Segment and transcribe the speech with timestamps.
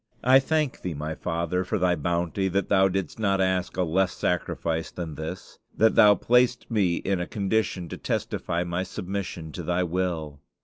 [0.23, 4.13] I thank Thee, my Father, for Thy bounty; that Thou didst not ask a less
[4.13, 9.61] sacrifice than this; that Thou placedst me in a condition to testify my submission to
[9.61, 10.39] Thy will!